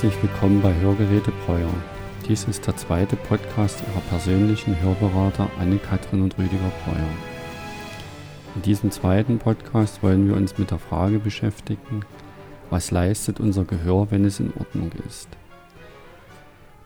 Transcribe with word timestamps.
Herzlich 0.00 0.22
willkommen 0.22 0.62
bei 0.62 0.72
Hörgeräte 0.72 1.30
Breuer. 1.44 1.68
Dies 2.26 2.44
ist 2.44 2.66
der 2.66 2.74
zweite 2.74 3.16
Podcast 3.16 3.82
Ihrer 3.86 4.00
persönlichen 4.08 4.80
Hörberater 4.80 5.50
Anne-Kathrin 5.58 6.22
und 6.22 6.38
Rüdiger 6.38 6.72
Breuer. 6.86 7.10
In 8.56 8.62
diesem 8.62 8.90
zweiten 8.90 9.38
Podcast 9.38 10.02
wollen 10.02 10.26
wir 10.26 10.36
uns 10.36 10.56
mit 10.56 10.70
der 10.70 10.78
Frage 10.78 11.18
beschäftigen, 11.18 12.00
was 12.70 12.90
leistet 12.90 13.40
unser 13.40 13.66
Gehör, 13.66 14.10
wenn 14.10 14.24
es 14.24 14.40
in 14.40 14.54
Ordnung 14.58 14.90
ist. 15.06 15.28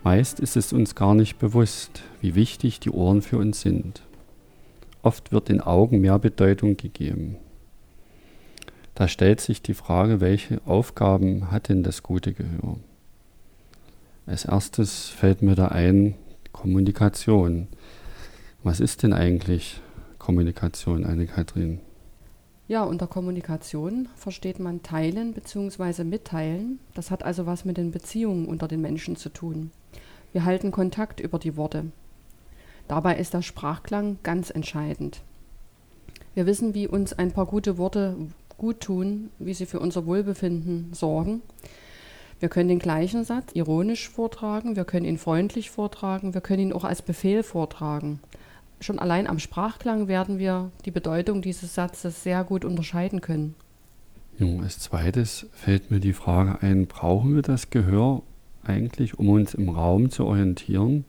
Meist 0.03 0.41
ist 0.41 0.57
es 0.57 0.73
uns 0.73 0.97
gar 0.97 1.15
nicht 1.15 1.39
bewusst, 1.39 2.03
wie 2.21 2.35
wichtig 2.35 2.81
die 2.81 2.91
Ohren 2.91 3.23
für 3.23 3.39
uns 3.39 3.61
sind. 3.61 4.03
Oft 5.03 5.31
wird 5.31 5.51
den 5.51 5.61
Augen 5.61 6.01
mehr 6.01 6.19
Bedeutung 6.19 6.77
gegeben. 6.77 7.37
Da 8.97 9.07
stellt 9.07 9.41
sich 9.41 9.63
die 9.63 9.75
Frage, 9.75 10.21
welche 10.21 10.61
Aufgaben 10.67 11.53
hat 11.53 11.69
denn 11.69 11.85
das 11.85 12.03
gute 12.03 12.33
Gehör? 12.33 12.79
Als 14.27 14.47
erstes 14.47 15.09
fällt 15.09 15.43
mir 15.43 15.55
da 15.55 15.69
ein 15.69 16.15
Kommunikation. 16.53 17.69
Was 18.63 18.81
ist 18.81 19.03
denn 19.03 19.13
eigentlich 19.13 19.81
Kommunikation, 20.19 21.05
Anne-Kathrin? 21.05 21.81
Ja, 22.67 22.85
unter 22.85 23.07
Kommunikation 23.07 24.09
versteht 24.17 24.59
man 24.59 24.83
Teilen 24.83 25.35
bzw. 25.35 26.05
Mitteilen. 26.05 26.79
Das 26.95 27.11
hat 27.11 27.23
also 27.23 27.45
was 27.45 27.67
mit 27.67 27.77
den 27.77 27.91
Beziehungen 27.91 28.47
unter 28.47 28.67
den 28.67 28.81
Menschen 28.81 29.17
zu 29.17 29.29
tun. 29.29 29.71
Wir 30.33 30.47
halten 30.47 30.71
Kontakt 30.71 31.21
über 31.21 31.39
die 31.39 31.59
Worte. 31.59 31.85
Dabei 32.89 33.19
ist 33.19 33.35
der 33.35 33.43
Sprachklang 33.43 34.19
ganz 34.23 34.49
entscheidend. 34.49 35.21
Wir 36.33 36.47
wissen, 36.47 36.73
wie 36.73 36.89
uns 36.89 37.13
ein 37.13 37.33
paar 37.33 37.47
gute 37.47 37.77
Worte 37.77 38.17
gut 38.57 38.81
tun, 38.81 39.29
wie 39.39 39.53
sie 39.53 39.67
für 39.67 39.81
unser 39.81 40.07
Wohlbefinden 40.07 40.95
sorgen. 40.95 41.43
Wir 42.45 42.51
können 42.51 42.69
den 42.69 42.79
gleichen 42.79 43.25
Satz 43.25 43.53
ironisch 43.55 44.11
vortragen, 44.11 44.77
wir 44.77 44.85
können 44.85 45.07
ihn 45.07 45.17
freundlich 45.17 45.71
vortragen, 45.71 46.35
wir 46.35 46.43
können 46.43 46.61
ihn 46.61 46.73
auch 46.75 46.85
als 46.85 47.01
Befehl 47.01 47.43
vortragen. 47.43 48.21
Schon 48.81 48.99
allein 48.99 49.27
am 49.27 49.39
Sprachklang 49.39 50.09
werden 50.09 50.39
wir 50.39 50.71
die 50.85 50.91
Bedeutung 50.91 51.41
dieses 51.41 51.75
Satzes 51.75 52.23
sehr 52.23 52.45
gut 52.45 52.67
unterscheiden 52.67 53.23
können. 53.23 53.55
Ja, 54.39 54.47
als 54.61 54.79
zweites 54.79 55.47
fällt 55.55 55.91
mir 55.91 56.01
die 56.01 56.13
Frage 56.13 56.61
ein, 56.61 56.87
brauchen 56.87 57.35
wir 57.35 57.41
das 57.41 57.71
Gehör 57.71 58.21
eigentlich, 58.63 59.19
um 59.19 59.31
uns 59.31 59.55
im 59.55 59.71
Raum 59.71 60.11
zu 60.11 60.27
orientieren? 60.27 61.07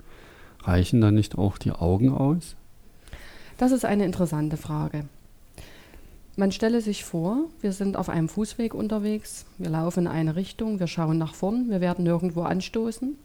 Reichen 0.64 1.02
da 1.02 1.12
nicht 1.12 1.38
auch 1.38 1.58
die 1.58 1.74
Augen 1.74 2.14
aus? 2.14 2.56
Das 3.58 3.74
ist 3.74 3.84
eine 3.84 4.06
interessante 4.06 4.56
Frage. 4.56 5.04
Man 6.38 6.52
stelle 6.52 6.82
sich 6.82 7.06
vor, 7.06 7.46
wir 7.62 7.72
sind 7.72 7.96
auf 7.96 8.10
einem 8.10 8.28
Fußweg 8.28 8.74
unterwegs, 8.74 9.46
wir 9.58 9.70
laufen 9.70 10.02
in 10.02 10.08
eine 10.08 10.36
Richtung, 10.36 10.82
wir 10.82 10.88
schauen 10.88 11.18
nach 11.18 11.34
vorn, 11.34 11.70
wir 11.70 11.80
werden 11.80 12.04
nirgendwo 12.04 12.42
anstoßen 12.42 13.16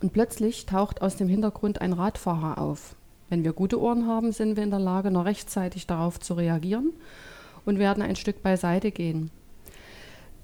und 0.00 0.12
plötzlich 0.12 0.64
taucht 0.64 1.02
aus 1.02 1.16
dem 1.16 1.26
Hintergrund 1.26 1.80
ein 1.80 1.92
Radfahrer 1.92 2.58
auf. 2.58 2.94
Wenn 3.30 3.42
wir 3.42 3.52
gute 3.52 3.80
Ohren 3.80 4.06
haben, 4.06 4.30
sind 4.30 4.54
wir 4.54 4.62
in 4.62 4.70
der 4.70 4.78
Lage, 4.78 5.10
noch 5.10 5.24
rechtzeitig 5.24 5.88
darauf 5.88 6.20
zu 6.20 6.34
reagieren 6.34 6.92
und 7.64 7.80
werden 7.80 8.00
ein 8.00 8.14
Stück 8.14 8.44
beiseite 8.44 8.92
gehen. 8.92 9.32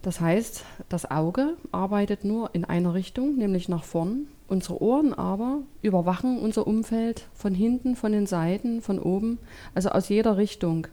Das 0.02 0.20
heißt, 0.20 0.64
das 0.88 1.08
Auge 1.08 1.56
arbeitet 1.70 2.24
nur 2.24 2.50
in 2.52 2.64
einer 2.64 2.94
Richtung, 2.94 3.36
nämlich 3.36 3.68
nach 3.68 3.84
vorn. 3.84 4.26
Unsere 4.48 4.82
Ohren 4.82 5.14
aber 5.14 5.60
überwachen 5.82 6.40
unser 6.40 6.66
Umfeld 6.66 7.28
von 7.32 7.54
hinten, 7.54 7.94
von 7.94 8.10
den 8.10 8.26
Seiten, 8.26 8.82
von 8.82 8.98
oben, 8.98 9.38
also 9.72 9.90
aus 9.90 10.08
jeder 10.08 10.36
Richtung. 10.36 10.88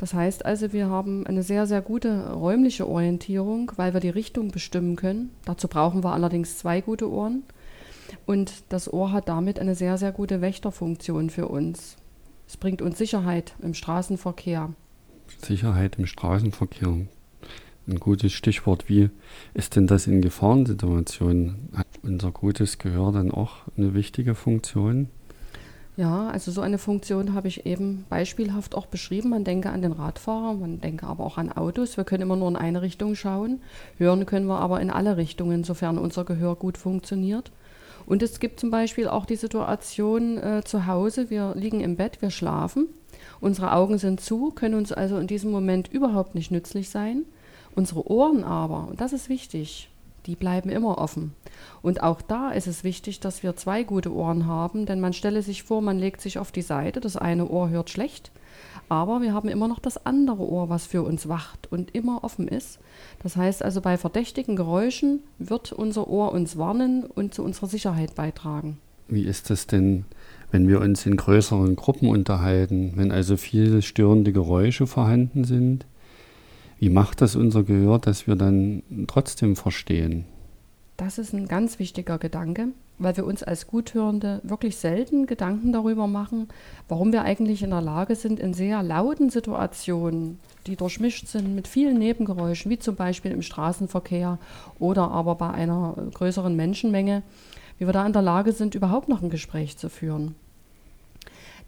Das 0.00 0.14
heißt 0.14 0.46
also, 0.46 0.72
wir 0.72 0.88
haben 0.88 1.26
eine 1.26 1.42
sehr, 1.42 1.66
sehr 1.66 1.82
gute 1.82 2.32
räumliche 2.32 2.88
Orientierung, 2.88 3.70
weil 3.76 3.92
wir 3.92 4.00
die 4.00 4.08
Richtung 4.08 4.50
bestimmen 4.50 4.96
können. 4.96 5.28
Dazu 5.44 5.68
brauchen 5.68 6.02
wir 6.02 6.14
allerdings 6.14 6.56
zwei 6.56 6.80
gute 6.80 7.10
Ohren. 7.10 7.42
Und 8.24 8.50
das 8.70 8.90
Ohr 8.90 9.12
hat 9.12 9.28
damit 9.28 9.58
eine 9.58 9.74
sehr, 9.74 9.98
sehr 9.98 10.10
gute 10.10 10.40
Wächterfunktion 10.40 11.28
für 11.28 11.48
uns. 11.48 11.98
Es 12.48 12.56
bringt 12.56 12.80
uns 12.80 12.96
Sicherheit 12.96 13.52
im 13.60 13.74
Straßenverkehr. 13.74 14.72
Sicherheit 15.44 15.98
im 15.98 16.06
Straßenverkehr. 16.06 16.96
Ein 17.86 18.00
gutes 18.00 18.32
Stichwort. 18.32 18.88
Wie 18.88 19.10
ist 19.52 19.76
denn 19.76 19.86
das 19.86 20.06
in 20.06 20.22
Gefahrensituationen? 20.22 21.68
Hat 21.76 21.88
unser 22.02 22.32
gutes 22.32 22.78
Gehör 22.78 23.12
dann 23.12 23.30
auch 23.30 23.68
eine 23.76 23.92
wichtige 23.92 24.34
Funktion? 24.34 25.10
Ja, 25.96 26.28
also 26.28 26.50
so 26.50 26.60
eine 26.60 26.78
Funktion 26.78 27.34
habe 27.34 27.48
ich 27.48 27.66
eben 27.66 28.06
beispielhaft 28.08 28.74
auch 28.74 28.86
beschrieben. 28.86 29.30
Man 29.30 29.44
denke 29.44 29.70
an 29.70 29.82
den 29.82 29.92
Radfahrer, 29.92 30.54
man 30.54 30.80
denke 30.80 31.06
aber 31.06 31.24
auch 31.24 31.36
an 31.36 31.52
Autos. 31.52 31.96
Wir 31.96 32.04
können 32.04 32.22
immer 32.22 32.36
nur 32.36 32.48
in 32.48 32.56
eine 32.56 32.80
Richtung 32.80 33.14
schauen. 33.14 33.60
Hören 33.98 34.24
können 34.24 34.46
wir 34.46 34.60
aber 34.60 34.80
in 34.80 34.90
alle 34.90 35.16
Richtungen, 35.16 35.64
sofern 35.64 35.98
unser 35.98 36.24
Gehör 36.24 36.54
gut 36.56 36.78
funktioniert. 36.78 37.50
Und 38.06 38.22
es 38.22 38.40
gibt 38.40 38.60
zum 38.60 38.70
Beispiel 38.70 39.08
auch 39.08 39.26
die 39.26 39.36
Situation 39.36 40.38
äh, 40.38 40.62
zu 40.64 40.86
Hause, 40.86 41.30
wir 41.30 41.54
liegen 41.54 41.80
im 41.80 41.96
Bett, 41.96 42.22
wir 42.22 42.30
schlafen, 42.30 42.88
unsere 43.40 43.72
Augen 43.72 43.98
sind 43.98 44.20
zu, 44.20 44.50
können 44.50 44.74
uns 44.74 44.90
also 44.90 45.18
in 45.18 45.26
diesem 45.26 45.50
Moment 45.50 45.88
überhaupt 45.92 46.34
nicht 46.34 46.50
nützlich 46.50 46.88
sein. 46.88 47.24
Unsere 47.74 48.10
Ohren 48.10 48.42
aber, 48.42 48.88
und 48.88 49.00
das 49.00 49.12
ist 49.12 49.28
wichtig, 49.28 49.89
die 50.26 50.36
bleiben 50.36 50.70
immer 50.70 50.98
offen. 50.98 51.32
Und 51.82 52.02
auch 52.02 52.22
da 52.22 52.50
ist 52.50 52.66
es 52.66 52.84
wichtig, 52.84 53.20
dass 53.20 53.42
wir 53.42 53.56
zwei 53.56 53.82
gute 53.82 54.12
Ohren 54.12 54.46
haben, 54.46 54.86
denn 54.86 55.00
man 55.00 55.12
stelle 55.12 55.42
sich 55.42 55.62
vor, 55.62 55.82
man 55.82 55.98
legt 55.98 56.20
sich 56.20 56.38
auf 56.38 56.52
die 56.52 56.62
Seite, 56.62 57.00
das 57.00 57.16
eine 57.16 57.48
Ohr 57.48 57.70
hört 57.70 57.90
schlecht, 57.90 58.30
aber 58.88 59.22
wir 59.22 59.32
haben 59.32 59.48
immer 59.48 59.68
noch 59.68 59.78
das 59.78 60.04
andere 60.04 60.42
Ohr, 60.48 60.68
was 60.68 60.86
für 60.86 61.02
uns 61.02 61.28
wacht 61.28 61.70
und 61.70 61.94
immer 61.94 62.24
offen 62.24 62.48
ist. 62.48 62.80
Das 63.22 63.36
heißt 63.36 63.62
also, 63.62 63.80
bei 63.80 63.96
verdächtigen 63.96 64.56
Geräuschen 64.56 65.20
wird 65.38 65.72
unser 65.72 66.08
Ohr 66.08 66.32
uns 66.32 66.58
warnen 66.58 67.04
und 67.04 67.32
zu 67.32 67.44
unserer 67.44 67.68
Sicherheit 67.68 68.16
beitragen. 68.16 68.78
Wie 69.06 69.22
ist 69.22 69.50
das 69.50 69.66
denn, 69.66 70.04
wenn 70.50 70.68
wir 70.68 70.80
uns 70.80 71.06
in 71.06 71.16
größeren 71.16 71.76
Gruppen 71.76 72.08
unterhalten, 72.08 72.92
wenn 72.96 73.12
also 73.12 73.36
viele 73.36 73.82
störende 73.82 74.32
Geräusche 74.32 74.86
vorhanden 74.86 75.44
sind? 75.44 75.86
Wie 76.80 76.88
macht 76.88 77.20
das 77.20 77.36
unser 77.36 77.62
Gehör, 77.62 77.98
dass 77.98 78.26
wir 78.26 78.36
dann 78.36 78.82
trotzdem 79.06 79.54
verstehen? 79.54 80.24
Das 80.96 81.18
ist 81.18 81.34
ein 81.34 81.46
ganz 81.46 81.78
wichtiger 81.78 82.16
Gedanke, 82.16 82.68
weil 82.98 83.18
wir 83.18 83.26
uns 83.26 83.42
als 83.42 83.66
Guthörende 83.66 84.40
wirklich 84.44 84.76
selten 84.78 85.26
Gedanken 85.26 85.74
darüber 85.74 86.06
machen, 86.06 86.48
warum 86.88 87.12
wir 87.12 87.20
eigentlich 87.20 87.62
in 87.62 87.68
der 87.68 87.82
Lage 87.82 88.16
sind, 88.16 88.40
in 88.40 88.54
sehr 88.54 88.82
lauten 88.82 89.28
Situationen, 89.28 90.40
die 90.66 90.76
durchmischt 90.76 91.26
sind 91.26 91.54
mit 91.54 91.68
vielen 91.68 91.98
Nebengeräuschen, 91.98 92.70
wie 92.70 92.78
zum 92.78 92.96
Beispiel 92.96 93.32
im 93.32 93.42
Straßenverkehr 93.42 94.38
oder 94.78 95.10
aber 95.10 95.34
bei 95.34 95.50
einer 95.50 95.96
größeren 96.14 96.56
Menschenmenge, 96.56 97.22
wie 97.76 97.84
wir 97.84 97.92
da 97.92 98.06
in 98.06 98.14
der 98.14 98.22
Lage 98.22 98.52
sind, 98.52 98.74
überhaupt 98.74 99.10
noch 99.10 99.20
ein 99.20 99.28
Gespräch 99.28 99.76
zu 99.76 99.90
führen. 99.90 100.34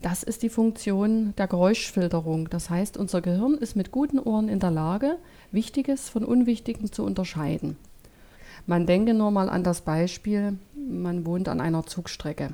Das 0.02 0.24
ist 0.24 0.42
die 0.42 0.48
Funktion 0.48 1.32
der 1.38 1.46
Geräuschfilterung. 1.46 2.50
Das 2.50 2.70
heißt, 2.70 2.96
unser 2.96 3.20
Gehirn 3.20 3.54
ist 3.54 3.76
mit 3.76 3.92
guten 3.92 4.18
Ohren 4.18 4.48
in 4.48 4.58
der 4.58 4.72
Lage, 4.72 5.16
Wichtiges 5.52 6.08
von 6.08 6.24
Unwichtigem 6.24 6.90
zu 6.90 7.04
unterscheiden. 7.04 7.76
Man 8.66 8.84
denke 8.84 9.14
nur 9.14 9.30
mal 9.30 9.48
an 9.48 9.62
das 9.62 9.82
Beispiel, 9.82 10.58
man 10.74 11.24
wohnt 11.24 11.48
an 11.48 11.60
einer 11.60 11.86
Zugstrecke. 11.86 12.50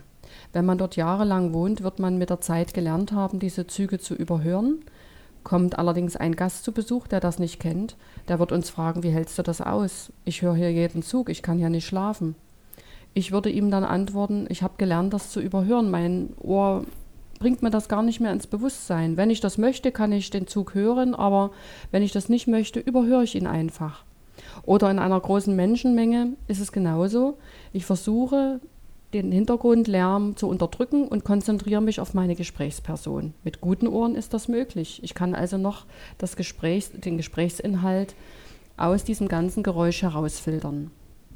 Wenn 0.52 0.66
man 0.66 0.76
dort 0.76 0.96
jahrelang 0.96 1.54
wohnt, 1.54 1.82
wird 1.82 1.98
man 1.98 2.18
mit 2.18 2.28
der 2.28 2.42
Zeit 2.42 2.74
gelernt 2.74 3.12
haben, 3.12 3.38
diese 3.38 3.66
Züge 3.66 3.98
zu 3.98 4.14
überhören. 4.14 4.80
Kommt 5.42 5.78
allerdings 5.78 6.16
ein 6.16 6.36
Gast 6.36 6.64
zu 6.64 6.72
Besuch, 6.72 7.06
der 7.06 7.20
das 7.20 7.38
nicht 7.38 7.60
kennt, 7.60 7.96
der 8.28 8.38
wird 8.38 8.52
uns 8.52 8.68
fragen, 8.68 9.02
wie 9.02 9.10
hältst 9.10 9.38
du 9.38 9.42
das 9.42 9.62
aus? 9.62 10.12
Ich 10.26 10.42
höre 10.42 10.54
hier 10.54 10.70
jeden 10.70 11.02
Zug, 11.02 11.30
ich 11.30 11.42
kann 11.42 11.56
hier 11.56 11.70
nicht 11.70 11.86
schlafen. 11.86 12.34
Ich 13.14 13.32
würde 13.32 13.48
ihm 13.48 13.70
dann 13.70 13.84
antworten, 13.84 14.46
ich 14.50 14.62
habe 14.62 14.74
gelernt, 14.76 15.14
das 15.14 15.30
zu 15.30 15.40
überhören. 15.40 15.90
Mein 15.90 16.34
Ohr 16.42 16.84
bringt 17.38 17.62
mir 17.62 17.70
das 17.70 17.88
gar 17.88 18.02
nicht 18.02 18.20
mehr 18.20 18.32
ins 18.32 18.46
Bewusstsein. 18.46 19.16
Wenn 19.16 19.30
ich 19.30 19.40
das 19.40 19.58
möchte, 19.58 19.92
kann 19.92 20.12
ich 20.12 20.30
den 20.30 20.46
Zug 20.46 20.74
hören, 20.74 21.14
aber 21.14 21.50
wenn 21.90 22.02
ich 22.02 22.12
das 22.12 22.28
nicht 22.28 22.46
möchte, 22.46 22.80
überhöre 22.80 23.24
ich 23.24 23.34
ihn 23.34 23.46
einfach. 23.46 24.04
Oder 24.64 24.90
in 24.90 24.98
einer 24.98 25.20
großen 25.20 25.54
Menschenmenge 25.54 26.34
ist 26.46 26.60
es 26.60 26.72
genauso. 26.72 27.38
Ich 27.72 27.84
versuche, 27.84 28.60
den 29.14 29.32
Hintergrundlärm 29.32 30.36
zu 30.36 30.48
unterdrücken 30.48 31.08
und 31.08 31.24
konzentriere 31.24 31.80
mich 31.80 32.00
auf 32.00 32.14
meine 32.14 32.34
Gesprächsperson. 32.34 33.32
Mit 33.42 33.60
guten 33.60 33.86
Ohren 33.86 34.14
ist 34.14 34.34
das 34.34 34.48
möglich. 34.48 35.00
Ich 35.02 35.14
kann 35.14 35.34
also 35.34 35.56
noch 35.56 35.86
das 36.18 36.36
Gesprächs-, 36.36 36.92
den 36.92 37.16
Gesprächsinhalt 37.16 38.14
aus 38.76 39.04
diesem 39.04 39.28
ganzen 39.28 39.62
Geräusch 39.62 40.02
herausfiltern. 40.02 40.90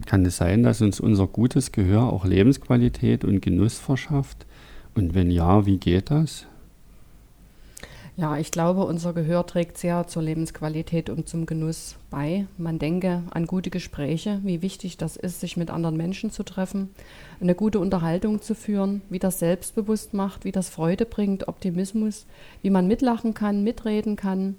Kann 0.07 0.25
es 0.27 0.37
sein, 0.37 0.63
dass 0.63 0.81
uns 0.81 1.01
unser 1.01 1.27
gutes 1.27 1.73
Gehör 1.73 2.13
auch 2.13 2.25
Lebensqualität 2.25 3.25
und 3.25 3.41
Genuss 3.41 3.79
verschafft? 3.79 4.47
Und 4.95 5.15
wenn 5.15 5.31
ja, 5.31 5.65
wie 5.67 5.79
geht 5.79 6.11
das? 6.11 6.47
Ja, 8.15 8.37
ich 8.37 8.51
glaube, 8.51 8.85
unser 8.85 9.15
Gehör 9.15 9.47
trägt 9.47 9.79
sehr 9.79 10.07
zur 10.07 10.23
Lebensqualität 10.23 11.09
und 11.09 11.31
zum 11.31 11.47
Genuss 11.47 11.97
bei. 12.11 12.47
Man 12.59 12.79
denke 12.79 13.23
an 13.31 13.47
gute 13.47 13.71
Gespräche, 13.71 14.39
wie 14.45 14.61
wichtig 14.61 14.99
das 14.99 15.17
ist, 15.17 15.41
sich 15.41 15.57
mit 15.57 15.71
anderen 15.71 15.97
Menschen 15.97 16.31
zu 16.31 16.43
treffen, 16.43 16.91
eine 17.41 17.55
gute 17.55 17.81
Unterhaltung 17.81 18.43
zu 18.43 18.55
führen, 18.55 19.01
wie 19.09 19.19
das 19.19 19.39
selbstbewusst 19.39 20.13
macht, 20.13 20.45
wie 20.45 20.53
das 20.53 20.69
Freude 20.69 21.07
bringt, 21.07 21.49
Optimismus, 21.49 22.27
wie 22.61 22.69
man 22.69 22.87
mitlachen 22.87 23.33
kann, 23.33 23.65
mitreden 23.65 24.17
kann. 24.17 24.57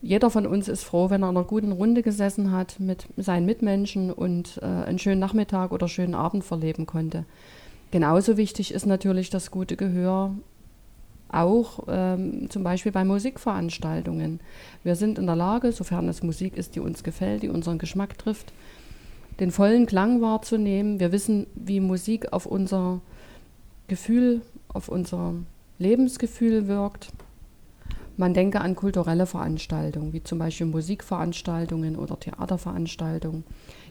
Jeder 0.00 0.30
von 0.30 0.46
uns 0.46 0.68
ist 0.68 0.84
froh, 0.84 1.10
wenn 1.10 1.24
er 1.24 1.30
in 1.30 1.36
einer 1.36 1.46
guten 1.46 1.72
Runde 1.72 2.02
gesessen 2.02 2.52
hat 2.52 2.78
mit 2.78 3.08
seinen 3.16 3.46
Mitmenschen 3.46 4.12
und 4.12 4.60
äh, 4.62 4.66
einen 4.66 5.00
schönen 5.00 5.18
Nachmittag 5.18 5.72
oder 5.72 5.88
schönen 5.88 6.14
Abend 6.14 6.44
verleben 6.44 6.86
konnte. 6.86 7.24
Genauso 7.90 8.36
wichtig 8.36 8.74
ist 8.74 8.86
natürlich 8.86 9.30
das 9.30 9.50
gute 9.50 9.76
Gehör 9.76 10.34
auch 11.30 11.80
ähm, 11.88 12.48
zum 12.50 12.62
Beispiel 12.62 12.92
bei 12.92 13.04
Musikveranstaltungen. 13.04 14.40
Wir 14.82 14.96
sind 14.96 15.18
in 15.18 15.26
der 15.26 15.36
Lage, 15.36 15.72
sofern 15.72 16.08
es 16.08 16.22
Musik 16.22 16.56
ist, 16.56 16.74
die 16.74 16.80
uns 16.80 17.02
gefällt, 17.02 17.42
die 17.42 17.48
unseren 17.48 17.78
Geschmack 17.78 18.18
trifft, 18.18 18.52
den 19.40 19.50
vollen 19.50 19.86
Klang 19.86 20.20
wahrzunehmen. 20.20 21.00
Wir 21.00 21.12
wissen, 21.12 21.46
wie 21.54 21.80
Musik 21.80 22.32
auf 22.32 22.46
unser 22.46 23.00
Gefühl, 23.88 24.40
auf 24.68 24.88
unser 24.88 25.34
Lebensgefühl 25.78 26.66
wirkt. 26.66 27.10
Man 28.16 28.34
denke 28.34 28.60
an 28.60 28.74
kulturelle 28.74 29.26
Veranstaltungen, 29.26 30.12
wie 30.12 30.24
zum 30.24 30.38
Beispiel 30.40 30.66
Musikveranstaltungen 30.66 31.94
oder 31.94 32.18
Theaterveranstaltungen. 32.18 33.44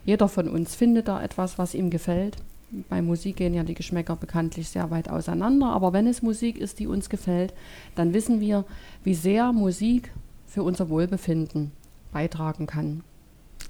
Jeder 0.05 0.27
von 0.27 0.49
uns 0.49 0.75
findet 0.75 1.07
da 1.07 1.23
etwas, 1.23 1.57
was 1.57 1.73
ihm 1.73 1.89
gefällt. 1.89 2.37
Bei 2.89 3.01
Musik 3.01 3.37
gehen 3.37 3.53
ja 3.53 3.63
die 3.63 3.75
Geschmäcker 3.75 4.15
bekanntlich 4.17 4.67
sehr 4.67 4.91
weit 4.91 5.09
auseinander, 5.09 5.67
aber 5.67 5.93
wenn 5.93 6.05
es 6.05 6.21
Musik 6.21 6.57
ist, 6.57 6.79
die 6.79 6.87
uns 6.87 7.09
gefällt, 7.09 7.53
dann 7.95 8.13
wissen 8.13 8.41
wir, 8.41 8.65
wie 9.03 9.13
sehr 9.13 9.53
Musik 9.53 10.11
für 10.45 10.63
unser 10.63 10.89
Wohlbefinden 10.89 11.71
beitragen 12.11 12.67
kann. 12.67 13.03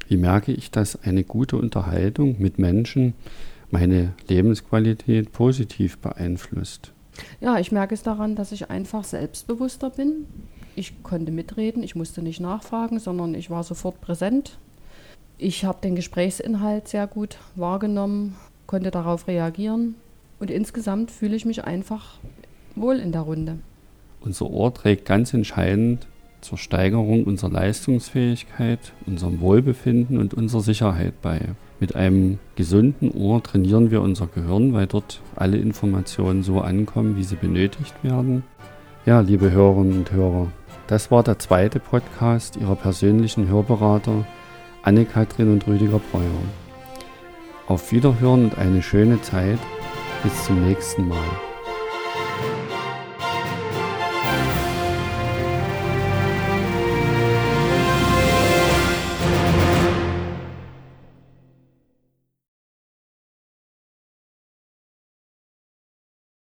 Wie 0.07 0.17
merke 0.17 0.51
ich, 0.51 0.71
dass 0.71 1.03
eine 1.03 1.23
gute 1.23 1.57
Unterhaltung 1.57 2.37
mit 2.39 2.57
Menschen 2.57 3.13
meine 3.69 4.13
Lebensqualität 4.27 5.31
positiv 5.31 5.97
beeinflusst? 5.99 6.93
Ja, 7.39 7.59
ich 7.59 7.71
merke 7.71 7.93
es 7.93 8.03
daran, 8.03 8.35
dass 8.35 8.51
ich 8.51 8.69
einfach 8.69 9.03
selbstbewusster 9.03 9.89
bin. 9.89 10.25
Ich 10.75 11.03
konnte 11.03 11.31
mitreden, 11.31 11.83
ich 11.83 11.95
musste 11.95 12.21
nicht 12.21 12.39
nachfragen, 12.39 12.99
sondern 12.99 13.35
ich 13.35 13.49
war 13.49 13.63
sofort 13.63 13.99
präsent. 14.01 14.57
Ich 15.37 15.65
habe 15.65 15.79
den 15.81 15.95
Gesprächsinhalt 15.95 16.87
sehr 16.87 17.05
gut 17.05 17.37
wahrgenommen, 17.55 18.35
konnte 18.67 18.91
darauf 18.91 19.27
reagieren 19.27 19.95
und 20.39 20.51
insgesamt 20.51 21.09
fühle 21.09 21.35
ich 21.35 21.45
mich 21.45 21.63
einfach 21.63 22.19
wohl 22.75 22.97
in 22.97 23.11
der 23.11 23.21
Runde. 23.21 23.57
Unser 24.21 24.49
Ohr 24.49 24.73
trägt 24.73 25.05
ganz 25.05 25.33
entscheidend 25.33 26.07
zur 26.41 26.57
Steigerung 26.57 27.23
unserer 27.23 27.51
Leistungsfähigkeit, 27.51 28.93
unserem 29.05 29.41
Wohlbefinden 29.41 30.17
und 30.17 30.33
unserer 30.33 30.61
Sicherheit 30.61 31.21
bei. 31.21 31.41
Mit 31.79 31.95
einem 31.95 32.39
gesunden 32.55 33.11
Ohr 33.11 33.41
trainieren 33.41 33.91
wir 33.91 34.01
unser 34.01 34.27
Gehirn, 34.27 34.73
weil 34.73 34.87
dort 34.87 35.21
alle 35.35 35.57
Informationen 35.57 36.43
so 36.43 36.61
ankommen, 36.61 37.17
wie 37.17 37.23
sie 37.23 37.35
benötigt 37.35 37.95
werden. 38.03 38.43
Ja, 39.05 39.21
liebe 39.21 39.51
Hörerinnen 39.51 39.99
und 39.99 40.11
Hörer, 40.11 40.47
das 40.87 41.11
war 41.11 41.23
der 41.23 41.39
zweite 41.39 41.79
Podcast 41.79 42.55
Ihrer 42.57 42.75
persönlichen 42.75 43.47
Hörberater 43.47 44.25
Anne-Kathrin 44.83 45.51
und 45.51 45.67
Rüdiger 45.67 45.99
Breuer. 46.11 46.66
Auf 47.67 47.91
Wiederhören 47.91 48.45
und 48.45 48.57
eine 48.57 48.81
schöne 48.81 49.21
Zeit. 49.21 49.59
Bis 50.23 50.45
zum 50.45 50.65
nächsten 50.65 51.05
Mal. 51.05 51.46